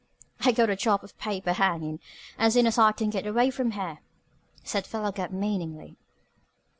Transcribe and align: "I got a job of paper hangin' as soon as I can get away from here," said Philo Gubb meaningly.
"I 0.43 0.51
got 0.51 0.71
a 0.71 0.75
job 0.75 1.03
of 1.03 1.15
paper 1.19 1.53
hangin' 1.53 1.99
as 2.39 2.53
soon 2.55 2.65
as 2.65 2.79
I 2.79 2.91
can 2.91 3.11
get 3.11 3.27
away 3.27 3.51
from 3.51 3.69
here," 3.69 3.99
said 4.63 4.87
Philo 4.87 5.11
Gubb 5.11 5.29
meaningly. 5.29 5.95